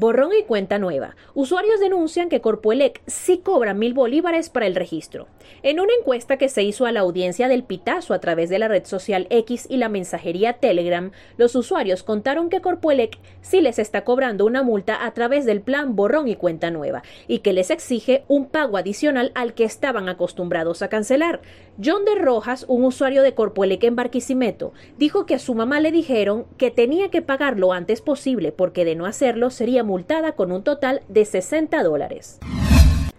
[0.00, 1.14] Borrón y cuenta nueva.
[1.34, 5.26] Usuarios denuncian que Corpoelec sí cobra mil bolívares para el registro.
[5.62, 8.68] En una encuesta que se hizo a la audiencia del Pitazo a través de la
[8.68, 14.02] red social X y la mensajería Telegram, los usuarios contaron que Corpoelec sí les está
[14.02, 18.24] cobrando una multa a través del plan Borrón y cuenta nueva y que les exige
[18.26, 21.42] un pago adicional al que estaban acostumbrados a cancelar.
[21.82, 25.92] John de Rojas, un usuario de Corpoelec en Barquisimeto, dijo que a su mamá le
[25.92, 30.52] dijeron que tenía que pagar lo antes posible porque de no hacerlo sería multada con
[30.52, 32.38] un total de 60 dólares.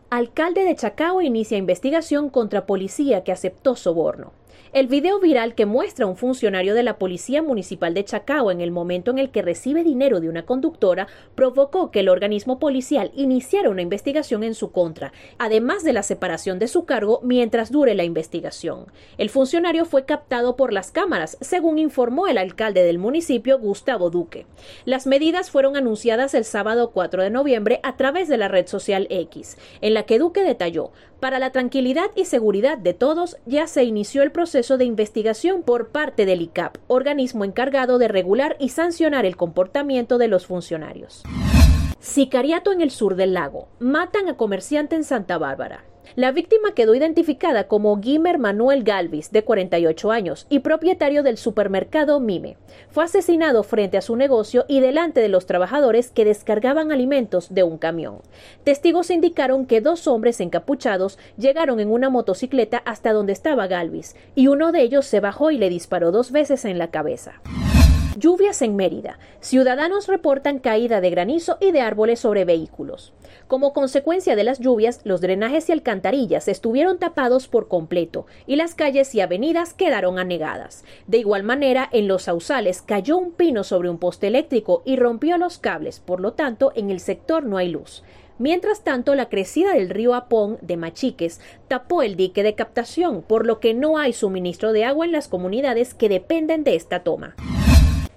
[0.09, 4.31] Alcalde de Chacao inicia investigación contra policía que aceptó soborno.
[4.73, 8.61] El video viral que muestra a un funcionario de la Policía Municipal de Chacao en
[8.61, 13.11] el momento en el que recibe dinero de una conductora provocó que el organismo policial
[13.13, 17.95] iniciara una investigación en su contra, además de la separación de su cargo mientras dure
[17.95, 18.85] la investigación.
[19.17, 24.45] El funcionario fue captado por las cámaras, según informó el alcalde del municipio, Gustavo Duque.
[24.85, 29.07] Las medidas fueron anunciadas el sábado 4 de noviembre a través de la red social
[29.09, 33.85] X, en la que Duque detalló, para la tranquilidad y seguridad de todos, ya se
[33.85, 39.25] inició el proceso de investigación por parte del ICAP, organismo encargado de regular y sancionar
[39.25, 41.23] el comportamiento de los funcionarios.
[42.01, 43.67] Sicariato en el sur del lago.
[43.77, 45.85] Matan a comerciante en Santa Bárbara.
[46.15, 52.19] La víctima quedó identificada como Guimer Manuel Galvis, de 48 años, y propietario del supermercado
[52.19, 52.57] Mime.
[52.89, 57.61] Fue asesinado frente a su negocio y delante de los trabajadores que descargaban alimentos de
[57.61, 58.17] un camión.
[58.63, 64.47] Testigos indicaron que dos hombres encapuchados llegaron en una motocicleta hasta donde estaba Galvis, y
[64.47, 67.41] uno de ellos se bajó y le disparó dos veces en la cabeza.
[68.17, 69.19] Lluvias en Mérida.
[69.39, 73.13] Ciudadanos reportan caída de granizo y de árboles sobre vehículos.
[73.47, 78.75] Como consecuencia de las lluvias, los drenajes y alcantarillas estuvieron tapados por completo y las
[78.75, 80.83] calles y avenidas quedaron anegadas.
[81.07, 85.37] De igual manera, en los sausales cayó un pino sobre un poste eléctrico y rompió
[85.37, 88.03] los cables, por lo tanto, en el sector no hay luz.
[88.39, 93.45] Mientras tanto, la crecida del río Apón de Machiques tapó el dique de captación, por
[93.45, 97.35] lo que no hay suministro de agua en las comunidades que dependen de esta toma.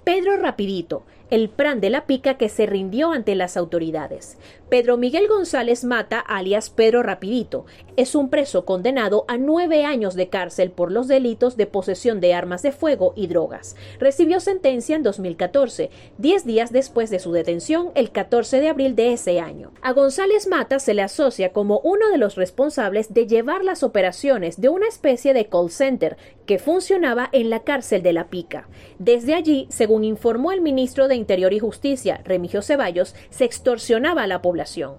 [0.05, 4.37] Pedro Rapidito, el Pran de la Pica que se rindió ante las autoridades.
[4.69, 7.65] Pedro Miguel González Mata, alias Pedro Rapidito,
[7.97, 12.33] es un preso condenado a nueve años de cárcel por los delitos de posesión de
[12.33, 13.75] armas de fuego y drogas.
[13.99, 19.13] Recibió sentencia en 2014, diez días después de su detención, el 14 de abril de
[19.13, 19.71] ese año.
[19.81, 24.59] A González Mata se le asocia como uno de los responsables de llevar las operaciones
[24.59, 28.67] de una especie de call center que funcionaba en la cárcel de La Pica.
[28.99, 34.27] Desde allí, según informó el ministro de Interior y Justicia, Remigio Ceballos, se extorsionaba a
[34.27, 34.93] la población.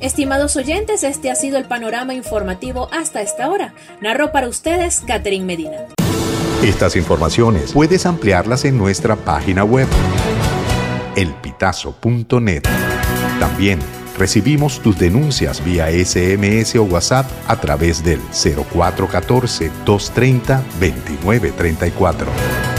[0.00, 3.74] Estimados oyentes, este ha sido el panorama informativo hasta esta hora.
[4.00, 5.88] Narró para ustedes Catherine Medina.
[6.62, 9.88] Estas informaciones puedes ampliarlas en nuestra página web,
[11.16, 12.62] elpitazo.net.
[13.38, 13.78] También
[14.18, 22.69] recibimos tus denuncias vía SMS o WhatsApp a través del 0414 230 2934.